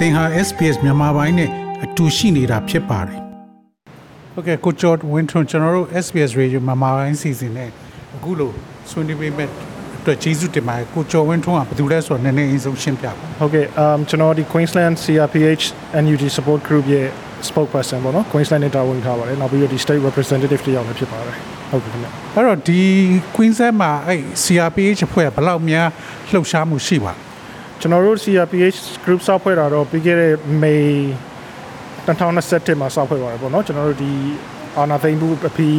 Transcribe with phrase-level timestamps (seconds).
[0.00, 1.50] သင်ဟာ SPS မြန်မာပိုင်းနဲ့
[1.84, 3.20] အတူရှိနေတာဖြစ်ပါတယ်
[4.34, 7.70] ဟုတ်ကဲ့ကိုကျော်ဝင်းထွန်းကျွန်တော်တို့ SBS Radio မြန်မာပိုင်းစီစဉ်နဲ့
[8.16, 8.50] အခုလို
[8.90, 9.48] ဆွေးနွေးပေးမဲ့
[10.00, 15.64] အတွက်ကျေးဇူးတင်ပါတယ်ကိုကျော်ဝင်းထွန်းကဘယ်သူလဲဆိုတော့နည်းနည်းအရင်ဆုံးရှင်းပြပါဟုတ်ကဲ့ um ကျွန်တော်ဒီ Queensland CRPH
[16.04, 17.06] NUG support group ရဲ့
[17.48, 21.36] spokesperson ပေါ့နော် Queensland နဲ့တာဝန်ထားပါတယ်နောက်ပြီးတော့ဒီ state representative တယောက်လည်းဖြစ်ပါတယ်
[21.70, 22.80] ဟုတ်ကဲ့ခင်ဗျအဲ့တော့ဒီ
[23.36, 25.88] Queensland မှာအဲ့ CRPH အဖွဲ့ကဘယ်လောက်များ
[26.30, 27.29] လှုပ်ရှားမှုရှိပါလဲ
[27.82, 30.86] ကျွန်တော်တို့ CRPH group စောက်ဖွဲ့တာတော့ပြီးခဲ့တဲ့ May
[32.06, 34.12] 2021မှာစောက်ဖွဲ့ပါတယ်ပေါ့နော်ကျွန်တော်တို့ဒီ
[34.78, 35.76] အာနာသိမ့်မှုအပြီး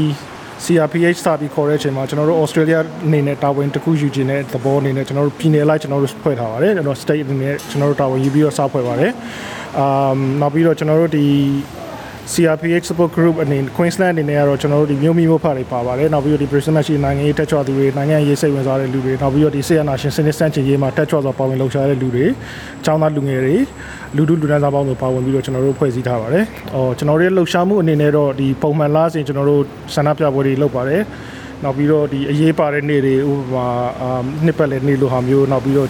[0.64, 9.12] CRPH စပြီးခေါ်တဲ့အချိန်မှာကျွန်တော်တို့ Australia အနေနဲ့တာဝန်တစ်ခုယူခြင်းတဲ့သဘောအနေနဲ့ကျွန်တော်တို့ပြည်နယ်လိုက်ကျွန်တော်တို့ဖွဲ့ထားပါတယ်ကျွန်တော် state အနေနဲ့ကျွန်တော်တို့တာဝန်ယူပြီးတော့စောက်ဖွဲ့ပါတယ်
[9.80, 11.26] အမ်နောက်ပြီးတော့ကျွန်တော်တို့ဒီ
[12.34, 22.26] CRPH support group အနေနဲ့ Queensland အနေနဲ့ကတော့ကျွန်တော်တို့ဒီမြို့မိမြို့ဖတွေပါပါတယ်နောက်ပြီးတော့ဒီ Brisbane မှာရှိတဲ့နိုင်ငံရေးတက်ကြွသူတွေနိုင်ငံရေးစိတ်ဝင်စားတဲ့လူတွေနောက်ပြီးတော့ဒီဆေးရနာရှင်စနစ်စန့်ချင်ရေးမှာတက်ကြွစွာပါဝင်လှုပ်ရှားတဲ့လူတွေ
[22.86, 23.56] ចောင်းသားလူငယ်တွေ
[24.16, 29.64] လူထုလူတန်းစားပေါင်းစုံပါဝင်ပြီးတော့ကျွန်တော်တို့ဖွဲ့စည်းထားပါတယ်။အော်ကျွန်တော်တို့ရဲ့လှုပ်ရှားမှုအနေနဲ့တော့ဒီပုံမှန်လားစဉ်ကျွန်တော်တို့
[29.96, 31.02] ဆန္ဒပြပွဲတွေလုပ်ပါတယ်။
[31.64, 33.68] နောက်ပြီးတော့ဒီအရေးပါတဲ့နေ့တွေဥပမာ
[34.02, 35.88] အာနှစ်ပတ်လည်နေ့လိုဟာမျိုးနောက်ပြီးတော့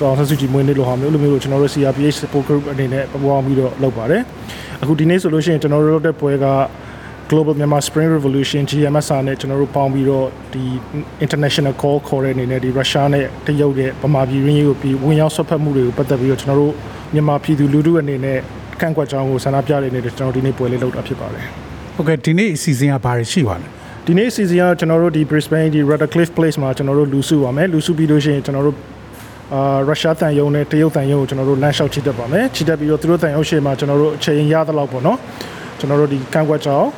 [0.00, 4.22] တောင်ဆဆူကြီးမွေးနေ့လိုဟာမျိုးလိုမျိုးကိုကျွန်တော်တို့ CRPH support group အနေနဲ့ပူးပေါင်းပြီးတော့လုပ်ပါတယ်။
[4.82, 6.46] အခုဒီနေ့ဆိုလို့ရှိရင်ကျွန်တော်တို့လုပ်တဲ့ပွဲက
[7.30, 10.64] Global Myanmar Spring Revolution GMSR နဲ့ကျွန်တော်တို့ပေါင်းပြီးတော့ဒီ
[11.24, 16.72] international call ခေါ်တဲ့အနေနဲ့ဒီရုရှားနဲ့တရုတ်ရဲ့ဗမာပြည်ရင်းရေးကိုပြီးဝင်ရောက်ဆွတ်ဖက်မှုတွေကိုပတ်သက်ပြီးတော့ကျွန်တော်တို့
[17.14, 18.38] မြန်မာပြည်သူလူထုအနေနဲ့
[18.80, 21.44] ကန့်ကွက်ကြောင်းကိုဆန္ဒပြတဲ့အနေနဲ့ကျွန်တော်ဒီနေ့ပွဲလေးလုပ်တာဖြစ်ပါတယ်
[21.96, 28.76] ဟုတ်ကဲ့ဒီနေ့အစီအစဉ်ကဘာတွေရှိပါလဲ ဒီနေ့ season ကကျွန်တော်တို့ဒီ Brisbane ဒီ Radcliffe Place မှာကျွန်တော်တို့လူစုပါမယ်လူစုပြီးလို့ရှိရင်ကျွန်တော်တို့
[29.54, 35.18] အာရုရှားတန်ယုံနဲ့တရုတ်တန်ယုံကိုကျွန်တော်တို့လမ်းလျှောက်ချစ်တတ်ပါမယ်ချစ်တတ်ပြီးတော့သူတို့တန်ယုံရှေ့မှာကျွန်တော်တို့အချိန်ရသလောက်ပေါ့နော်
[35.78, 36.88] ကျွန်တော်တို့ဒီကန့်ကွက်ကြောင်း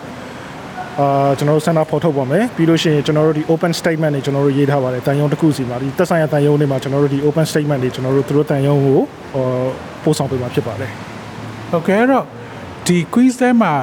[1.01, 8.99] အာကျွန်တော်တို့ဆန္ဒဖော်ထုတ်ပါမယ်ပြီးလို့ရှိရင်ကျွန်တော်တို့ဒီ open statement တွေကျွန်တော်တို့ရေးထားပါတယ်တန်ယုံတစ်ခုစီမှာဒီသက်ဆိုင်ရာတန်ယုံတွေမှာကျွန်တော်တို့ဒီ open statement တွေကျွန်တော်တို့သူတို့တန်ယုံကို
[9.33, 9.47] ဟော
[10.03, 10.91] ပို့ဆောင်ပေးမှာဖြစ်ပါတယ်
[11.71, 12.25] ဟုတ်ကဲ့အဲ့တော့
[12.87, 13.75] ဒီ Queensland မှာ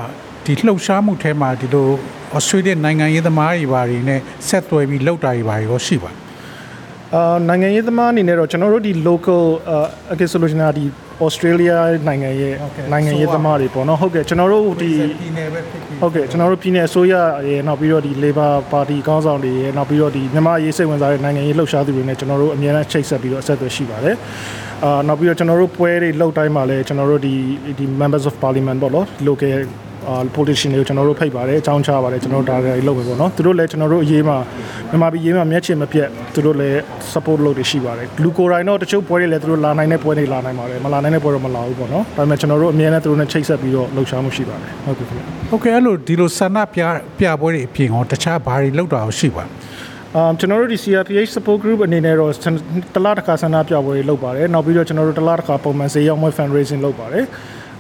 [0.46, 1.88] ဒီလှုပ်ရှားမှုထဲမှာဒီလို
[2.38, 6.18] Australia နိုင်ငံရေးသမားတွေဘာတွေနဲ့ဆက်သွယ်ပြီးလှုပ်တာတွေဘာတွေရောရှိပါလဲ
[7.16, 10.86] အာနိုင်ငံရေးသမားအနေနဲ့တော့ကျွန်တော်တို့ဒီ local အာအကယ်ဆိုလို့ရှိရင်ဒီ
[11.26, 11.76] Australia
[12.08, 12.54] နိုင်ငံရဲ့
[12.92, 17.14] နိုင်ငံရေးသမားတွေပေါ့နော်ဟုတ်ကဲ့ကျွန်တော်တို့ဒီပြည်နယ်ပဲဖြစ်ပြီးဟုတ်ကဲ့ကျွန်တော်တို့ပြည်내အစိုးရ
[17.50, 24.16] ရဲ့နောက်ပြီးတော့ဒီ Labor Party ကောင်းဆောင်တွေရဲ့နောက်ပြီးတော့ဒီမြန်မာရေးစိတ်ဝင်စားတဲ့နိုင်ငံရေးလှုပ်ရှားသူတွေနဲ့ကျွန်တော်တို့အများအားချိတ်ဆက်ပြီးတော့အဆက်အသွယ်ရှိပါတယ်
[24.84, 27.34] အာနောက်ပြီးတော့ကျွန်တော်တို့ပွဲတွေလှုပ်တိုင်းမှာလည်းကျွန်တော်တို့ဒီ
[27.78, 29.91] ဒီ Members of Parliament ပေါ့နော် local အာ
[30.36, 34.38] politician တွေကိုကျွန်တော်တို့ဖိတ်ပါတယ်အကြောင်းချပါတယ်ကျွန်တော်တို့ဒါတွေလုပ်မယ်ပေါ့နော်သူတို့လည်းကျွန်တော်တို့အရေးမှာ
[34.90, 36.78] မြန်မာပြည်ရေးမှာမျက်ခြေမပြတ်သူတို့လည်း
[37.14, 46.82] support လုပ်တွေရှိပါတယ်လူကိုယ်တိုင်တော့တချို့ပွဲတွေလည်းသူတို့လာနိုင်တဲ့ပွဲတွေလာနိုင်ပါတယ်မလာနိုင်တဲ့ပွဲတော့မလာဘူးပေါ့နော်ဒါပေမဲ့ကျွန်တော်တို့အမြဲတမ်းသူတို့နဲ့ချိတ်ဆက်ပြီးတော့လှုပ်ရှားမှုရှိပါတယ်ဟုတ်ကဲ့ခင်ဗျဟုတ်ကဲ့အဲ့လိုဒီလိုဆန္ဒပြ
[47.20, 49.50] ပြပွဲတွေအပြင်ရောတခြားဘာတွေလှုပ်တာရောရှိပါလဲ
[50.20, 52.32] um ကျွန်တော်တို့ဒီ CRPH support group အနေနဲ့တော့
[52.96, 57.26] တလားတစ်ခါဆန္ဒပြပွဲတွေလုပ်ပါတယ်နောက်ပြီးတော့ကျွန်တော်တို့တလားတစ်ခါပုံမှန်ဈေးရောက်မွေး fundraising လုပ်ပါတယ်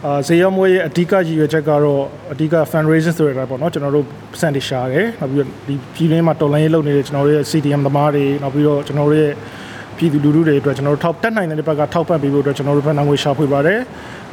[0.05, 4.05] အာဈေးရောက်မွေးရဲ့အဓိကရည်ရွယ်ချက်ကတော့အဓိက fundraising ဆိုရတာပေါ့နော်ကျွန်တော်တို့
[4.41, 9.33] စံတရှာတယ်နောက်ပြီးတော့ဒီပြည်တွင်းမှာတော်လိုင်းရေးလုပ်နေတဲ့ကျွန်တော်တို့ရဲ့ CDM သမားတွေနောက်ပြီးတော့ကျွန်တော်တို့ရဲ့
[9.97, 13.79] ပြည်သူလူထုတွေအတွက်ကျွန်တော်တို့ထောက်တက်နိုင်တဲ့ဘက်ကထောက်ပံ့ပေးဖို့အတွက်ကျွန်တော်တို့ဘဏ္ဍာငွေရှာဖွေပါတယ်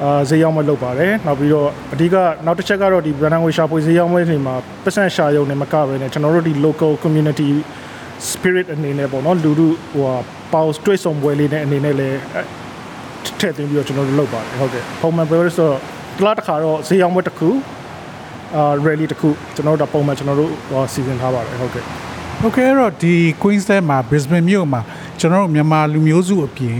[0.02, 7.48] အာဈေးရောက်မလုပ်ပါတယ်နောက်ပြီးတော့အဓိကနောက်တစ်ချက်ကတော့ဒီဘဏ္ဍာငွေရှာဖွေဈေးရောက်မွေးတွေမှာပတ်စံရှာရုံနဲ့မကဘဲနဲ့ကျွန်တော်တို့ဒီ local community
[8.30, 10.16] spirit အနေနဲ့ပေါ့နော်လူထုဟိုဟာ
[10.52, 12.18] ပေါစတွေ့ဆုံပွဲလေးနဲ့အနေနဲ့လည်း
[13.40, 15.80] ထည့်သွင်းပြီးတော့ကျွန်တော်တို့လုပ်ပါတယ်ဟုတ်ကဲ့ပုံမှန်ပွဲဆိုတော့
[16.16, 17.48] တစ်လားတစ်ခါတော့ဈေးရောက်ပွဲတစ်ခု
[18.56, 21.84] အာ rally တစ်ခုကျွန်တော်တို့ဒါပုံမှန်ကျွန်တော်တို့ဟိုစီစဉ်ထားပါတယ်ဟုတ်ကဲ့
[22.40, 24.80] ဟုတ်ကဲ့အဲ့တော့ဒီ Queensland မှာ Brisbane မြို့မှာ
[25.20, 26.74] ကျွန်တော်တို့မြန်မာလူမျိုးစုအပြင်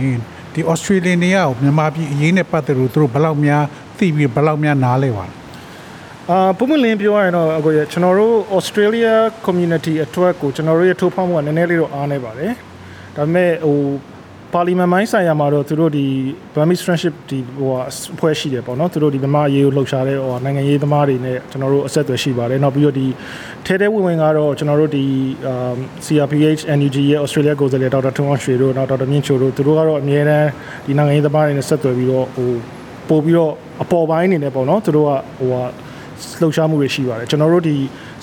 [0.53, 3.63] ဒီ Australian တွေကရောမြန်မာပြည်အရေးနဲ့ပတ်သက်လို့သူတို့ဘယ်လောက်များ
[3.97, 5.33] သိပြီးဘယ်လောက်များနားလဲပါလဲ
[6.29, 9.13] အာပုံမှန်လင်းပြောရရင်တော့အခုရကျွန်တော်တို့ Australia
[9.45, 12.53] community အတွက်ကိုကျွန်တော်တို့ရဲ့ထိုးဖောက်မှုကနည်းနည်းလေးတော့အားနေပါတယ်
[13.15, 13.77] ဒါပေမဲ့ဟို
[14.53, 16.05] ပါလီမန်မိုင်းဆိုင်ရာမှာတော့သူတို့ဒီ
[16.53, 17.69] Burmese friendship ဒီဟို
[18.15, 23.05] အဖွဲ့ရှိတယ်ပေါ့နော်သူတို့ဒီမြန်မာရေးကိုလှုပ်ရှားတဲ့ဟိုနိုင်ငံရေးသမားတွေနဲ့ကျွန်တော်တို့အဆက်အသွယ်ရှိပါတယ်နောက်ပြီးတော့ဒီ
[23.65, 25.05] ထဲထဲဝင်ဝင်ကတော့ကျွန်တော်တို့ဒီ
[26.05, 30.47] CRPH NUG ရဲ့ Australia ကိုယ်စားလှယ်ဒေါက်တာထွန်းအောင်ရွှေတို့နောက်ဒေါက်တာမြင့်ချိုတို့သူတို့ကတော့အမြဲတမ်း
[30.85, 32.51] ဒီနိုင်ငံရေးသမားတွေနဲ့ဆက်သွယ်ပြီးတော့ဟို
[33.09, 33.53] ပို့ပြီးတော့
[33.83, 35.63] အပေါ်ပိုင်းအနေနဲ့ပေါ့နော်သူတို့ကဟိုဟာ
[36.41, 37.75] လှုပ်ရှားမှုတွေရှိပါတယ်ကျွန်တော်တို့ဒီ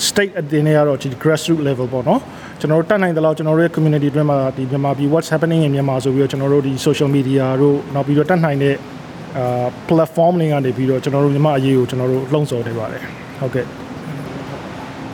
[0.09, 2.21] state အတင်းတွေကတော့ဒီ grassroots level ပေါ့နော်
[2.61, 8.75] ကျွန်တော်တို့တက်နိုင်တဲ့လောက်ကျွန်တော်တို့ရဲ့ community အတွင်းမှာဒီမြန်မာပြည် what's happening in Myanmar ဆိုပြီးတော့ကျွန်တော်တို့ဒီ social media တို့နောက်ပြီးတော့တက်နိုင်တဲ့
[9.39, 13.03] အာ platform တွေကနေပြီးတော့ကျွန်တော်တို့မြန်မာအရေးကိုကျွန်တော်တို့လှုံ့ဆော်နေပါတယ်
[13.41, 13.65] ဟုတ်ကဲ့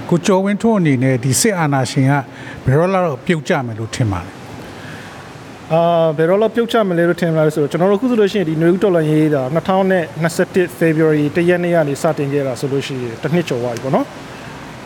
[0.08, 2.12] ကိုကျော်ဝင်းထွန်းအနေနဲ့ဒီစစ်အာဏာရှင်က
[2.64, 4.32] ဘယ်တော့လောက်ပြုတ်ကြမယ်လို့ထင်ပါလဲ
[5.72, 9.42] အာဘယ်တော့လောက်ပြုတ်ချမလဲလို့ထင်လာလဲဆိုတော့ကျွန်တော်တို့အခုဆိုလို့ရှိရင်ဒီနွေဦးတော်လန်ရေးတာ
[10.06, 14.06] 2021 February တရက်နေ့ကနေစတင်ခဲ့တာဆိုလို့ရှိရင်တစ်နှစ်ကျော်သွားပြီပေါ့နော်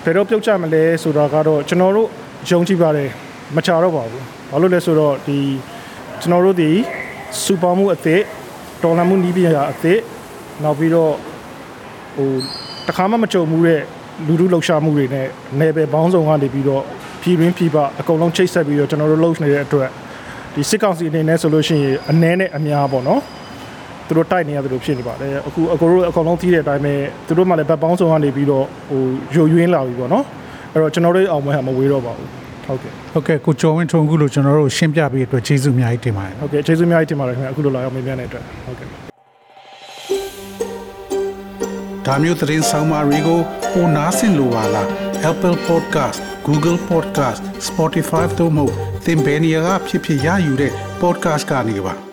[0.05, 2.08] ဘယ်တော့ပြုတ်ချမလဲဆိုတာကတော့ကျွန်တော်တို့
[2.49, 3.11] ယုံကြည်ပါတယ်
[3.56, 5.38] မချတော့ပါဘူးဘာလို့လဲဆိုတော့ဒီ
[6.21, 6.71] ကျွန်တော်တို့ဒီ
[7.44, 8.23] စူပါမှုအသစ်
[8.83, 10.00] တော်လန်မှုနီးပြရာအသစ်
[10.62, 11.12] နောက်ပြီးတော့
[12.17, 12.31] ဟို
[12.88, 13.81] တခါမှမကြုံမှုတဲ့
[14.27, 15.27] လူလူလှုပ်ရှားမှုတွေနဲ့
[15.59, 16.83] နယ်ပယ်ပေါင်းစုံကနေပြီးတော့
[17.23, 19.91] ပြည်ရင်းပြည်ပအကုန်လုံးချိတ်ဆက်ပြီးတော့ကျွန်တော်တို့လှုပ်နေတဲ့အတွက်
[20.55, 23.21] ဒီစစ်ကောင်စီအနေနဲ့ဆိုလို့ရှိရင်အ ਨੇ နဲ့အများပေါ့နော်
[24.06, 26.94] သူတို့တိုက်နေရတယ်လို့ဖြစ်နေပါတယ်အခုအကိုတို့အကုန်လုံးသိတဲ့အတိုင်းပဲ
[27.27, 29.03] သူတို့မှလည်းဘက်ပေါင်းစုံကနေပြီးတော့ဟို
[29.35, 30.25] ယိုယွင်းလာပြီပေါ့နော်
[30.76, 32.28] အဲ့တော့ကျွန်တော်တို့အောင်ပွဲဟာမဝေးတော့ပါဘူး
[32.67, 38.88] ဟုတ်ကဲ့ဟုတ်ကဲ့ကိုကျော်ဝင်းထွန်းအခုလိုကျွန်တော်တို့ရှင်းပြပေးတဲ့အတွက်ကျေးဇူးအများကြီးတင်ပါတယ်ဟုတ်ကဲ့ကျေးဇူးအများကြီးတင်ပါတယ်ခင်ဗျအခုလိုလာရောက်မေးမြန်းတဲ့အတွက်ဟုတ်ကဲ့
[42.06, 43.40] ဒါမျိုးသတင်းဆောင်မတွေကို
[43.73, 44.88] ပိုနားဆင်လိုပါလား
[45.31, 48.67] Apple Podcast Google Podcast Spotify တို့မှာ
[49.05, 52.06] သင်ပင်ရာဖြစ်ဖြစ်ရယူတဲ့ podcast ကနေပါ